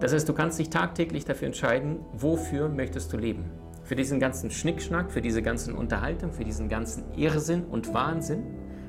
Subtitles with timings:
[0.00, 3.50] Das heißt, du kannst dich tagtäglich dafür entscheiden, wofür möchtest du leben.
[3.82, 8.44] Für diesen ganzen Schnickschnack, für diese ganzen Unterhaltung, für diesen ganzen Irrsinn und Wahnsinn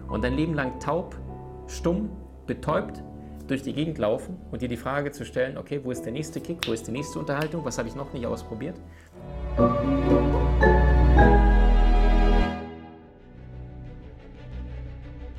[0.07, 1.17] und dein Leben lang taub,
[1.65, 2.11] stumm,
[2.45, 3.01] betäubt
[3.47, 6.41] durch die Gegend laufen und dir die Frage zu stellen, okay, wo ist der nächste
[6.41, 8.75] Kick, wo ist die nächste Unterhaltung, was habe ich noch nicht ausprobiert?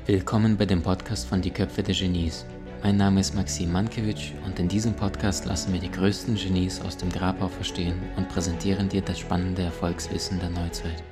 [0.05, 2.45] Willkommen bei dem Podcast von Die Köpfe der Genies.
[2.83, 6.97] Mein Name ist Maxim Mankewitsch und in diesem Podcast lassen wir die größten Genies aus
[6.97, 11.03] dem Grabau verstehen und präsentieren dir das spannende Erfolgswissen der Neuzeit.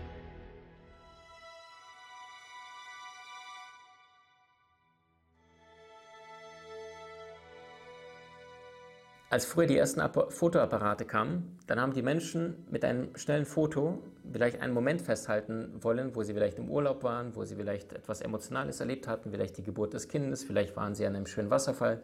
[9.32, 14.02] Als früher die ersten Fotoapparate kamen, dann haben die Menschen mit einem schnellen Foto
[14.32, 18.22] vielleicht einen Moment festhalten wollen, wo sie vielleicht im Urlaub waren, wo sie vielleicht etwas
[18.22, 22.02] Emotionales erlebt hatten, vielleicht die Geburt des Kindes, vielleicht waren sie an einem schönen Wasserfall.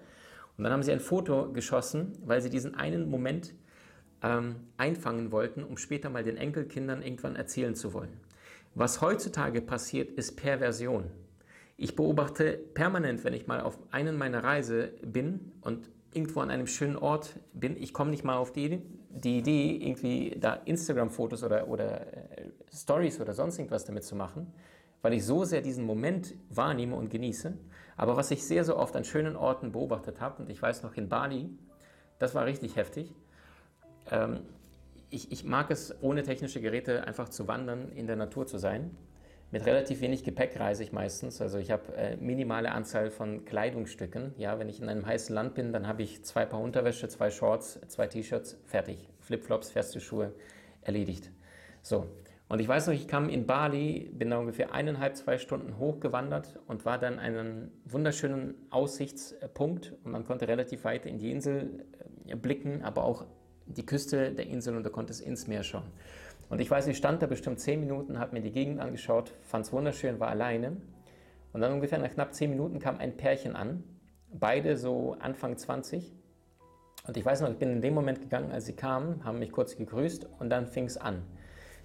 [0.56, 3.56] Und dann haben sie ein Foto geschossen, weil sie diesen einen Moment
[4.22, 8.20] ähm, einfangen wollten, um später mal den Enkelkindern irgendwann erzählen zu wollen.
[8.76, 11.10] Was heutzutage passiert, ist Perversion.
[11.76, 16.68] Ich beobachte permanent, wenn ich mal auf einen meiner Reise bin und irgendwo an einem
[16.68, 21.68] schönen Ort bin, ich komme nicht mal auf die, die Idee, irgendwie da Instagram-Fotos oder,
[21.68, 24.54] oder äh, Stories oder sonst irgendwas damit zu machen,
[25.02, 27.58] weil ich so sehr diesen Moment wahrnehme und genieße.
[27.98, 30.96] Aber was ich sehr, sehr oft an schönen Orten beobachtet habe, und ich weiß noch
[30.96, 31.50] in Bali,
[32.20, 33.14] das war richtig heftig.
[34.10, 34.40] Ähm,
[35.10, 38.98] ich, ich mag es, ohne technische Geräte einfach zu wandern, in der Natur zu sein.
[39.56, 41.42] Mit relativ wenig Gepäck reise ich meistens.
[41.42, 44.34] Also ich habe äh, minimale Anzahl von Kleidungsstücken.
[44.38, 47.30] Ja, wenn ich in einem heißen Land bin, dann habe ich zwei Paar Unterwäsche, zwei
[47.30, 49.08] Shorts, zwei T-Shirts, fertig.
[49.22, 50.34] Flipflops, feste Schuhe,
[50.82, 51.32] erledigt.
[51.84, 52.06] So.
[52.50, 56.60] Und ich weiß noch, ich kam in Bali, bin da ungefähr eineinhalb, zwei Stunden hochgewandert
[56.68, 61.86] und war dann einen wunderschönen Aussichtspunkt und man konnte relativ weit in die Insel
[62.28, 63.24] äh, blicken, aber auch
[63.68, 65.94] die Küste der Insel und da konnte es ins Meer schauen.
[66.50, 69.66] Und ich weiß, ich stand da bestimmt zehn Minuten, habe mir die Gegend angeschaut, fand
[69.66, 70.78] es wunderschön, war alleine.
[71.54, 73.84] Und dann ungefähr nach knapp zehn Minuten kam ein Pärchen an,
[74.32, 76.14] beide so Anfang 20.
[77.08, 79.52] Und ich weiß noch, ich bin in dem Moment gegangen, als sie kamen, haben mich
[79.52, 81.24] kurz gegrüßt und dann fing es an.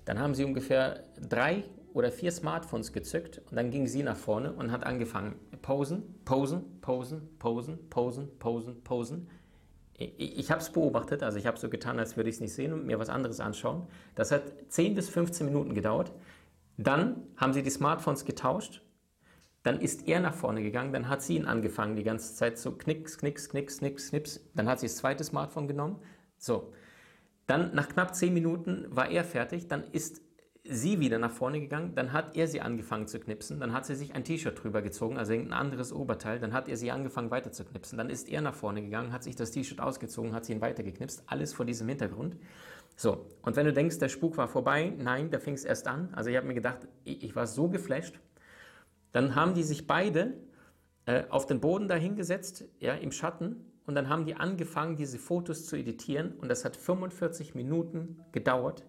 [0.05, 4.53] Dann haben sie ungefähr drei oder vier Smartphones gezückt und dann ging sie nach vorne
[4.53, 9.29] und hat angefangen, posen, posen, posen, posen, posen, posen, posen
[10.01, 12.73] ich habe es beobachtet, also ich habe so getan, als würde ich es nicht sehen
[12.73, 13.87] und mir was anderes anschauen.
[14.15, 16.13] Das hat 10 bis 15 Minuten gedauert.
[16.79, 18.83] Dann haben sie die Smartphones getauscht.
[19.63, 20.95] Dann ist er nach vorne gegangen.
[20.95, 24.41] Dann hat sie ihn angefangen, die ganze Zeit so knicks, knicks, knicks, knicks, knips.
[24.55, 25.99] Dann hat sie das zweite Smartphone genommen.
[26.39, 26.73] So.
[27.47, 29.69] Dann nach knapp 10 Minuten war er fertig.
[29.69, 30.23] Dann ist
[30.65, 33.95] sie wieder nach vorne gegangen, dann hat er sie angefangen zu knipsen, dann hat sie
[33.95, 37.51] sich ein T-Shirt drüber gezogen, also ein anderes Oberteil, dann hat er sie angefangen weiter
[37.53, 40.53] zu knipsen, dann ist er nach vorne gegangen, hat sich das T-Shirt ausgezogen, hat sie
[40.53, 42.37] ihn weiter geknipst, alles vor diesem Hintergrund.
[42.97, 46.13] So, und wenn du denkst, der Spuk war vorbei, nein, da fing es erst an.
[46.13, 48.21] Also ich habe mir gedacht, ich war so geflasht.
[49.13, 50.35] Dann haben die sich beide
[51.07, 55.67] äh, auf den Boden dahingesetzt, ja, im Schatten, und dann haben die angefangen, diese Fotos
[55.67, 58.85] zu editieren und das hat 45 Minuten gedauert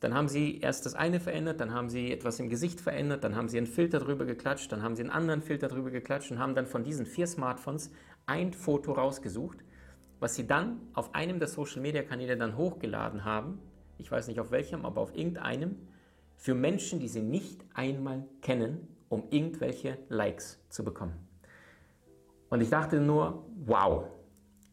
[0.00, 3.36] dann haben sie erst das eine verändert, dann haben sie etwas im Gesicht verändert, dann
[3.36, 6.38] haben sie einen Filter drüber geklatscht, dann haben sie einen anderen Filter drüber geklatscht und
[6.38, 7.90] haben dann von diesen vier Smartphones
[8.26, 9.58] ein Foto rausgesucht,
[10.20, 13.58] was sie dann auf einem der Social-Media-Kanäle dann hochgeladen haben.
[13.98, 15.76] Ich weiß nicht auf welchem, aber auf irgendeinem.
[16.36, 21.14] Für Menschen, die sie nicht einmal kennen, um irgendwelche Likes zu bekommen.
[22.50, 24.04] Und ich dachte nur, wow,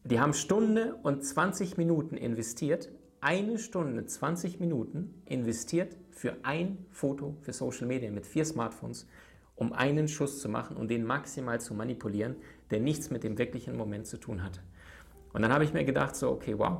[0.03, 2.89] die haben Stunde und 20 Minuten investiert
[3.21, 9.07] eine Stunde, 20 Minuten investiert für ein Foto für Social Media mit vier Smartphones,
[9.55, 12.35] um einen Schuss zu machen und den maximal zu manipulieren,
[12.71, 14.59] der nichts mit dem wirklichen Moment zu tun hat.
[15.33, 16.79] Und dann habe ich mir gedacht, so, okay, wow,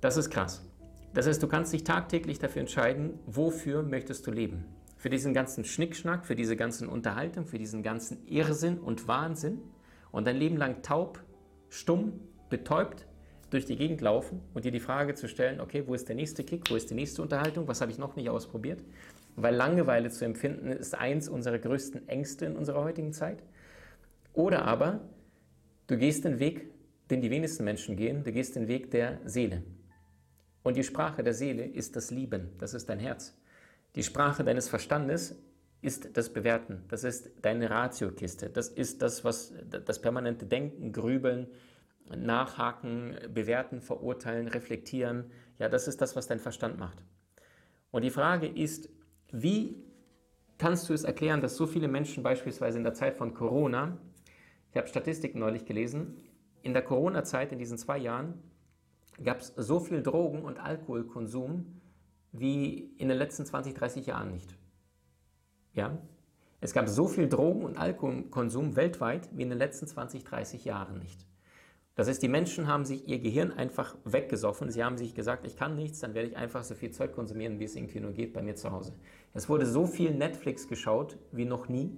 [0.00, 0.64] das ist krass.
[1.12, 4.64] Das heißt, du kannst dich tagtäglich dafür entscheiden, wofür möchtest du leben.
[4.96, 9.60] Für diesen ganzen Schnickschnack, für diese ganzen Unterhaltung, für diesen ganzen Irrsinn und Wahnsinn
[10.12, 11.22] und dein Leben lang taub,
[11.68, 13.06] stumm, betäubt
[13.50, 16.44] durch die Gegend laufen und dir die Frage zu stellen, okay, wo ist der nächste
[16.44, 18.80] Kick, wo ist die nächste Unterhaltung, was habe ich noch nicht ausprobiert?
[19.36, 23.42] Weil Langeweile zu empfinden ist eins unserer größten Ängste in unserer heutigen Zeit.
[24.34, 25.00] Oder aber
[25.86, 26.70] du gehst den Weg,
[27.10, 29.62] den die wenigsten Menschen gehen, du gehst den Weg der Seele.
[30.62, 33.34] Und die Sprache der Seele ist das Lieben, das ist dein Herz.
[33.94, 35.36] Die Sprache deines Verstandes
[35.80, 41.46] ist das Bewerten, das ist deine Ratiokiste, das ist das, was das permanente Denken, Grübeln,
[42.16, 45.30] nachhaken, bewerten, verurteilen, reflektieren.
[45.58, 47.02] Ja, das ist das, was dein Verstand macht.
[47.90, 48.88] Und die Frage ist,
[49.30, 49.82] wie
[50.58, 53.98] kannst du es erklären, dass so viele Menschen beispielsweise in der Zeit von Corona,
[54.70, 56.16] ich habe Statistiken neulich gelesen,
[56.62, 58.42] in der Corona-Zeit, in diesen zwei Jahren,
[59.22, 61.80] gab es so viel Drogen- und Alkoholkonsum
[62.32, 64.56] wie in den letzten 20, 30 Jahren nicht.
[65.72, 65.98] Ja?
[66.60, 70.98] Es gab so viel Drogen- und Alkoholkonsum weltweit wie in den letzten 20, 30 Jahren
[70.98, 71.27] nicht.
[71.98, 74.70] Das heißt, die Menschen haben sich ihr Gehirn einfach weggesoffen.
[74.70, 77.58] Sie haben sich gesagt, ich kann nichts, dann werde ich einfach so viel Zeug konsumieren,
[77.58, 78.92] wie es irgendwie nur geht bei mir zu Hause.
[79.34, 81.90] Es wurde so viel Netflix geschaut wie noch nie.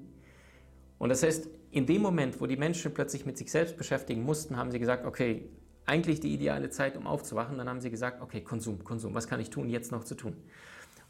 [0.97, 4.57] Und das heißt, in dem Moment, wo die Menschen plötzlich mit sich selbst beschäftigen mussten,
[4.57, 5.51] haben sie gesagt, okay,
[5.85, 7.59] eigentlich die ideale Zeit, um aufzuwachen.
[7.59, 10.35] Dann haben sie gesagt, okay, Konsum, Konsum, was kann ich tun, jetzt noch zu tun?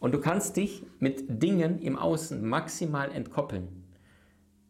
[0.00, 3.68] Und du kannst dich mit Dingen im Außen maximal entkoppeln,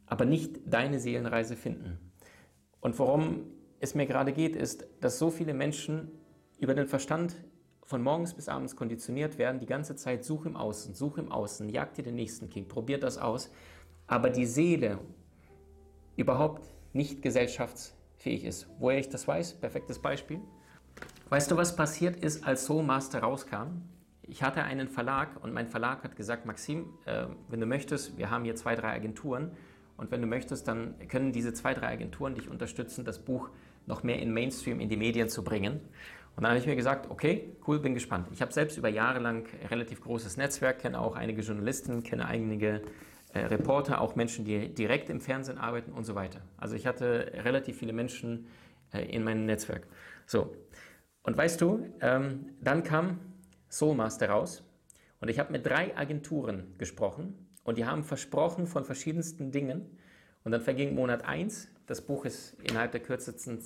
[0.04, 1.98] aber nicht deine Seelenreise finden.
[2.82, 3.44] Und worum
[3.80, 6.12] es mir gerade geht, ist, dass so viele Menschen
[6.58, 7.34] über den Verstand
[7.82, 11.68] von morgens bis abends konditioniert werden, die ganze Zeit such im Außen, such im Außen,
[11.68, 13.50] jagt dir den nächsten King, probiert das aus,
[14.06, 14.98] aber die Seele
[16.16, 18.68] überhaupt nicht gesellschafts fähig ist.
[18.78, 20.40] Woher ich das weiß, perfektes Beispiel.
[21.30, 23.82] Weißt du, was passiert ist, als Soul Master rauskam?
[24.22, 28.30] Ich hatte einen Verlag und mein Verlag hat gesagt, Maxim, äh, wenn du möchtest, wir
[28.30, 29.52] haben hier zwei, drei Agenturen
[29.96, 33.50] und wenn du möchtest, dann können diese zwei, drei Agenturen dich unterstützen, das Buch
[33.86, 35.80] noch mehr in Mainstream, in die Medien zu bringen.
[36.36, 38.28] Und dann habe ich mir gesagt, okay, cool, bin gespannt.
[38.32, 42.82] Ich habe selbst über Jahre lang relativ großes Netzwerk, kenne auch einige Journalisten, kenne einige
[43.32, 46.40] äh, Reporter, auch Menschen, die direkt im Fernsehen arbeiten und so weiter.
[46.56, 48.46] Also ich hatte relativ viele Menschen
[48.92, 49.86] äh, in meinem Netzwerk.
[50.26, 50.54] So,
[51.22, 53.20] und weißt du, ähm, dann kam
[53.68, 54.64] Soulmaster raus
[55.20, 59.98] und ich habe mit drei Agenturen gesprochen und die haben versprochen von verschiedensten Dingen.
[60.42, 63.58] Und dann verging Monat 1, das Buch ist innerhalb der kürzesten,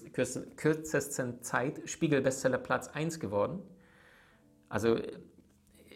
[0.56, 3.62] kürzesten Zeit Spiegel-Bestseller Platz 1 geworden.
[4.68, 4.98] Also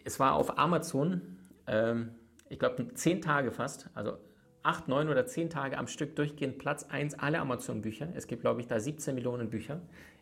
[0.05, 2.11] es war auf Amazon ähm,
[2.49, 4.19] ich glaube, zehn Tage fast, also
[4.63, 8.09] acht, neun oder zehn Tage am Stück durchgehend Platz 1 alle Amazon-Bücher.
[8.15, 9.81] Es gibt, glaube ich, da 17 Millionen Bücher,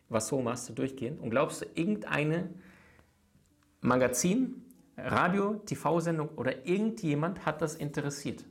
[0.09, 1.19] was so machst du durchgehend.
[1.19, 2.49] Und glaubst du, irgendeine
[3.81, 4.65] Magazin,
[4.97, 8.43] Radio, TV-Sendung oder irgendjemand hat das interessiert?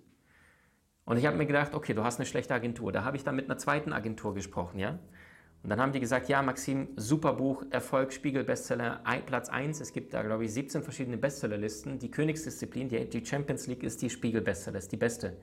[1.06, 2.93] Und ich habe mir gedacht, okay, du hast eine schlechte Agentur.
[2.93, 4.99] Da habe ich dann mit einer zweiten Agentur gesprochen, ja.
[5.62, 9.81] Und dann haben die gesagt, ja, Maxim, super Buch, Erfolg, Spiegel, Bestseller, Platz 1.
[9.81, 11.99] Es gibt da, glaube ich, 17 verschiedene Bestsellerlisten.
[11.99, 15.37] Die Königsdisziplin, die, die Champions League ist die Spiegel Bestseller, ist die beste.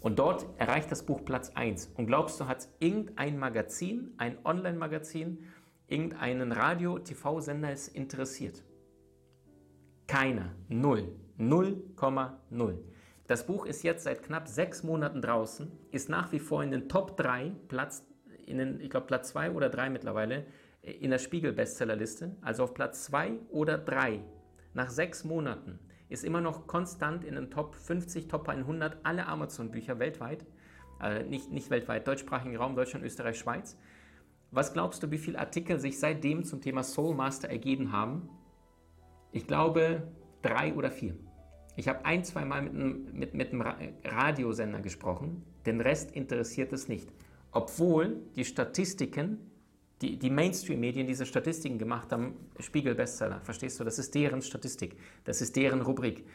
[0.00, 1.92] Und dort erreicht das Buch Platz 1.
[1.96, 5.44] Und glaubst du, hat es irgendein Magazin, ein Online-Magazin,
[5.88, 8.62] irgendeinen Radio-, TV-Sender es interessiert?
[10.06, 10.54] Keiner.
[10.68, 11.12] Null.
[11.38, 12.78] 0,0.
[13.26, 16.88] Das Buch ist jetzt seit knapp sechs Monaten draußen, ist nach wie vor in den
[16.88, 18.04] Top 3, Platz
[18.46, 20.44] in den, ich glaube, Platz 2 oder 3 mittlerweile
[20.82, 24.20] in der Spiegel-Bestsellerliste, also auf Platz 2 oder 3,
[24.74, 25.78] nach sechs Monaten,
[26.08, 30.44] ist immer noch konstant in den Top 50, Top 100 alle Amazon-Bücher weltweit,
[31.00, 33.78] äh, nicht, nicht weltweit, deutschsprachigen Raum, Deutschland, Österreich, Schweiz.
[34.50, 38.28] Was glaubst du, wie viele Artikel sich seitdem zum Thema Soul Master ergeben haben?
[39.30, 40.02] Ich glaube
[40.42, 41.14] drei oder vier.
[41.76, 43.62] Ich habe ein, zwei Mal mit einem, mit, mit einem
[44.04, 47.08] Radiosender gesprochen, den Rest interessiert es nicht
[47.52, 49.38] obwohl die Statistiken,
[50.00, 53.84] die, die Mainstream-Medien diese Statistiken gemacht haben, Spiegel-Bestseller, verstehst du?
[53.84, 56.26] Das ist deren Statistik, das ist deren Rubrik.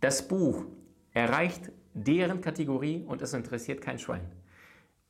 [0.00, 0.66] Das Buch
[1.12, 4.30] erreicht deren Kategorie und es interessiert kein Schwein.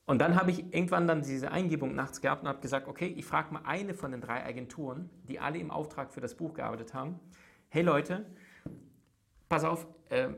[0.06, 3.25] Und dann habe ich irgendwann dann diese Eingebung nachts gehabt und habe gesagt, okay, ich
[3.25, 6.92] frage mal eine von den drei Agenturen, die alle im Auftrag für das Buch gearbeitet
[6.92, 7.19] haben.
[7.70, 8.26] Hey Leute,
[9.55, 10.31] pass auf, äh,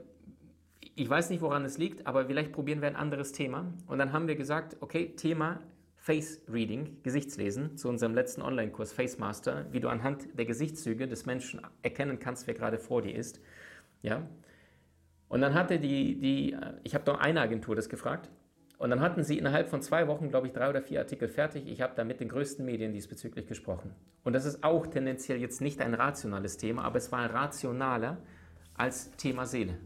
[0.94, 3.72] ich weiß nicht, woran es liegt, aber vielleicht probieren wir ein anderes Thema.
[3.86, 5.60] Und dann haben wir gesagt, okay, Thema
[5.96, 11.24] Face Reading, Gesichtslesen, zu unserem letzten Online-Kurs Face Master, wie du anhand der Gesichtszüge des
[11.24, 13.40] Menschen erkennen kannst, wer gerade vor dir ist.
[14.02, 14.28] Ja?
[15.28, 16.54] Und dann hatte die, die
[16.84, 18.28] ich habe doch eine Agentur das gefragt,
[18.78, 21.66] und dann hatten sie innerhalb von zwei Wochen, glaube ich, drei oder vier Artikel fertig.
[21.66, 23.94] Ich habe da mit den größten Medien diesbezüglich gesprochen.
[24.22, 28.18] Und das ist auch tendenziell jetzt nicht ein rationales Thema, aber es war rationaler
[28.76, 29.78] als Thema Seele.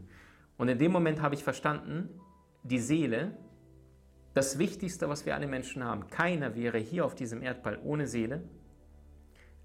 [0.57, 2.09] Und in dem Moment habe ich verstanden,
[2.63, 3.35] die Seele,
[4.33, 8.43] das Wichtigste, was wir alle Menschen haben, keiner wäre hier auf diesem Erdball ohne Seele,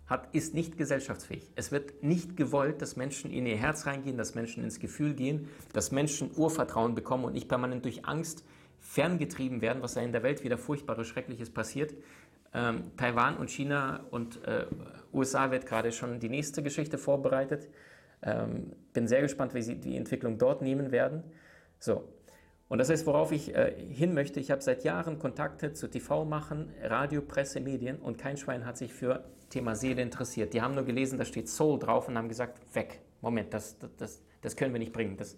[0.06, 1.50] hat, ist nicht gesellschaftsfähig.
[1.56, 5.48] Es wird nicht gewollt, dass Menschen in ihr Herz reingehen, dass Menschen ins Gefühl gehen,
[5.72, 8.44] dass Menschen Urvertrauen bekommen und nicht permanent durch Angst
[8.78, 11.94] ferngetrieben werden, was da in der Welt wieder furchtbares, Schreckliches passiert.
[12.54, 14.66] Ähm, Taiwan und China und äh,
[15.12, 17.68] USA wird gerade schon die nächste Geschichte vorbereitet.
[18.26, 21.22] Ähm, bin sehr gespannt, wie sie die Entwicklung dort nehmen werden.
[21.78, 22.08] So.
[22.68, 24.40] Und das ist, worauf ich äh, hin möchte.
[24.40, 28.76] Ich habe seit Jahren Kontakte zu TV machen, Radio, Presse, Medien und kein Schwein hat
[28.76, 30.52] sich für Thema Seele interessiert.
[30.52, 33.00] Die haben nur gelesen, da steht Soul drauf und haben gesagt, weg.
[33.20, 35.16] Moment, das, das, das können wir nicht bringen.
[35.16, 35.36] Das,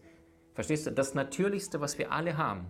[0.55, 0.91] verstehst du?
[0.93, 2.67] Das Natürlichste, was wir alle haben,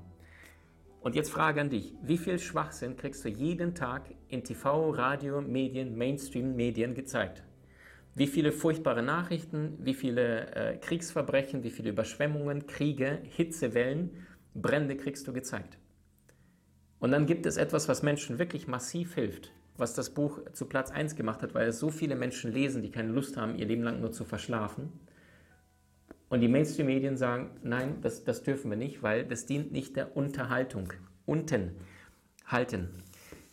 [1.00, 5.40] Und jetzt frage an dich, wie viel Schwachsinn kriegst du jeden Tag in TV, Radio,
[5.40, 7.44] Medien, Mainstream-Medien gezeigt?
[8.18, 14.10] Wie viele furchtbare Nachrichten, wie viele äh, Kriegsverbrechen, wie viele Überschwemmungen, Kriege, Hitzewellen,
[14.56, 15.78] Brände kriegst du gezeigt?
[16.98, 20.90] Und dann gibt es etwas, was Menschen wirklich massiv hilft, was das Buch zu Platz
[20.90, 23.84] 1 gemacht hat, weil es so viele Menschen lesen, die keine Lust haben, ihr Leben
[23.84, 24.92] lang nur zu verschlafen.
[26.28, 30.16] Und die Mainstream-Medien sagen, nein, das, das dürfen wir nicht, weil das dient nicht der
[30.16, 30.92] Unterhaltung.
[31.24, 31.76] Unten
[32.46, 32.88] halten.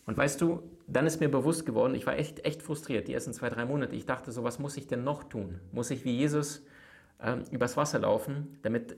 [0.08, 3.34] Und weißt du, dann ist mir bewusst geworden, ich war echt, echt frustriert die ersten
[3.34, 3.96] zwei, drei Monate.
[3.96, 5.60] Ich dachte so, was muss ich denn noch tun?
[5.72, 6.64] Muss ich wie Jesus
[7.22, 8.98] ähm, übers Wasser laufen, damit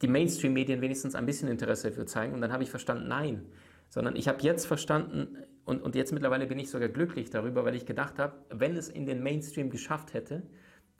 [0.00, 2.34] die Mainstream-Medien wenigstens ein bisschen Interesse dafür zeigen?
[2.34, 3.46] Und dann habe ich verstanden, nein.
[3.88, 7.74] Sondern ich habe jetzt verstanden, und, und jetzt mittlerweile bin ich sogar glücklich darüber, weil
[7.74, 10.42] ich gedacht habe, wenn es in den Mainstream geschafft hätte,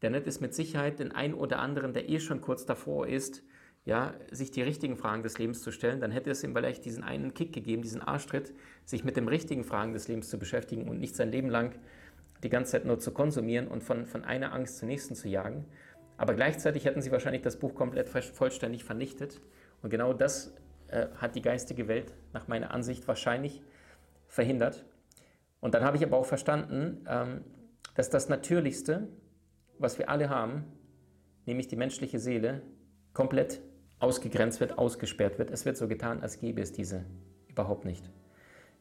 [0.01, 3.43] dann hätte es mit Sicherheit den einen oder anderen, der eh schon kurz davor ist,
[3.89, 7.03] ja, sich die richtigen Fragen des Lebens zu stellen, dann hätte es ihm vielleicht diesen
[7.03, 8.53] einen Kick gegeben, diesen Arschtritt,
[8.85, 11.73] sich mit den richtigen Fragen des Lebens zu beschäftigen und nicht sein Leben lang
[12.43, 15.65] die ganze Zeit nur zu konsumieren und von, von einer Angst zur nächsten zu jagen.
[16.19, 19.41] Aber gleichzeitig hätten sie wahrscheinlich das Buch komplett vollständig vernichtet.
[19.81, 20.55] Und genau das
[20.89, 23.63] äh, hat die geistige Welt nach meiner Ansicht wahrscheinlich
[24.27, 24.85] verhindert.
[25.61, 27.43] Und dann habe ich aber auch verstanden, ähm,
[27.95, 29.09] dass das Natürlichste,
[29.79, 30.67] was wir alle haben,
[31.47, 32.61] nämlich die menschliche Seele,
[33.15, 33.63] komplett
[33.99, 35.51] ausgegrenzt wird, ausgesperrt wird.
[35.51, 37.05] Es wird so getan, als gäbe es diese
[37.49, 38.09] überhaupt nicht.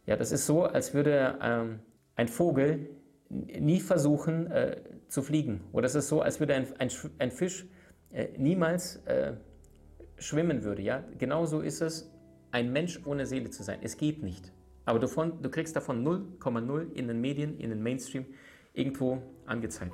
[0.05, 1.79] Ja, das ist so, als würde ähm,
[2.15, 2.89] ein Vogel
[3.29, 5.61] nie versuchen äh, zu fliegen.
[5.73, 7.65] Oder es ist so, als würde ein, ein, ein Fisch
[8.11, 9.33] äh, niemals äh,
[10.17, 10.81] schwimmen würde.
[10.81, 11.03] Ja?
[11.17, 12.11] Genauso ist es,
[12.51, 13.79] ein Mensch ohne Seele zu sein.
[13.81, 14.53] Es geht nicht.
[14.85, 18.25] Aber du, von, du kriegst davon 0,0 in den Medien, in den Mainstream
[18.73, 19.93] irgendwo angezeigt.